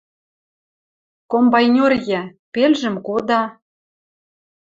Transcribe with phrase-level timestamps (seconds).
[1.31, 2.21] Комбайнёр йӓ,
[2.53, 3.41] пелжӹм кода: